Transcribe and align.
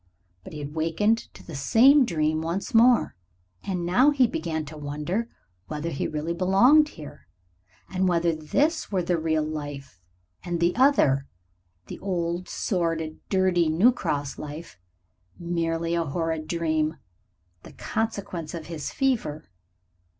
But 0.43 0.53
he 0.53 0.57
had 0.57 0.73
wakened 0.73 1.31
to 1.35 1.45
the 1.45 1.53
same 1.53 2.05
dream 2.05 2.41
once 2.41 2.73
more, 2.73 3.15
and 3.63 3.85
now 3.85 4.09
he 4.09 4.25
began 4.25 4.65
to 4.65 4.75
wonder 4.75 5.29
whether 5.67 5.91
he 5.91 6.07
really 6.07 6.33
belonged 6.33 6.89
here, 6.97 7.27
and 7.87 8.07
whether 8.07 8.33
this 8.33 8.91
were 8.91 9.03
the 9.03 9.19
real 9.19 9.43
life, 9.43 10.01
and 10.43 10.59
the 10.59 10.75
other 10.75 11.27
the 11.85 11.99
old, 11.99 12.49
sordid, 12.49 13.19
dirty 13.29 13.69
New 13.69 13.91
Cross 13.91 14.39
life 14.39 14.79
merely 15.37 15.93
a 15.93 16.03
horrid 16.05 16.47
dream, 16.47 16.97
the 17.61 17.73
consequence 17.73 18.55
of 18.55 18.65
his 18.65 18.91
fever. 18.91 19.51